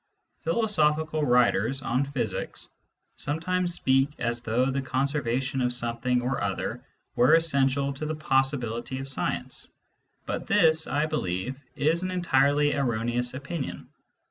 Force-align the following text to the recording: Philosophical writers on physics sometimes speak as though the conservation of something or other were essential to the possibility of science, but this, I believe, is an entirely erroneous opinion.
Philosophical 0.39 1.23
writers 1.23 1.83
on 1.83 2.03
physics 2.05 2.71
sometimes 3.17 3.75
speak 3.75 4.09
as 4.17 4.41
though 4.41 4.65
the 4.71 4.81
conservation 4.81 5.61
of 5.61 5.71
something 5.71 6.23
or 6.23 6.41
other 6.41 6.83
were 7.15 7.35
essential 7.35 7.93
to 7.93 8.07
the 8.07 8.15
possibility 8.15 8.97
of 8.97 9.07
science, 9.07 9.71
but 10.25 10.47
this, 10.47 10.87
I 10.87 11.05
believe, 11.05 11.61
is 11.75 12.01
an 12.01 12.09
entirely 12.09 12.73
erroneous 12.73 13.35
opinion. 13.35 13.89